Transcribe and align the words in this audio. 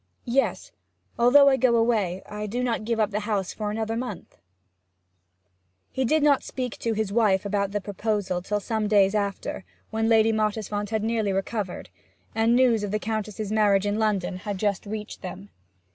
'Yes; 0.25 0.71
although 1.19 1.47
I 1.47 1.57
go 1.57 1.75
away, 1.75 2.23
I 2.25 2.47
do 2.47 2.63
not 2.63 2.85
give 2.85 2.99
up 2.99 3.11
the 3.11 3.19
house 3.19 3.53
for 3.53 3.69
another 3.69 3.95
month.' 3.95 4.35
He 5.91 6.05
did 6.05 6.23
not 6.23 6.41
speak 6.41 6.75
to 6.79 6.93
his 6.93 7.13
wife 7.13 7.45
about 7.45 7.69
the 7.69 7.81
proposal 7.81 8.41
till 8.41 8.59
some 8.59 8.85
few 8.85 8.89
days 8.89 9.13
after, 9.13 9.63
when 9.91 10.09
Lady 10.09 10.31
Mottisfont 10.33 10.89
had 10.89 11.03
nearly 11.03 11.31
recovered, 11.31 11.91
and 12.33 12.55
news 12.55 12.81
of 12.83 12.89
the 12.89 12.97
Countess's 12.97 13.51
marriage 13.51 13.85
in 13.85 13.99
London 13.99 14.37
had 14.37 14.57
just 14.57 14.87
reached 14.87 15.21
them. 15.21 15.49